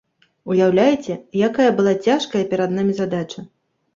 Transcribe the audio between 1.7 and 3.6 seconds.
была цяжкая перад намі задача?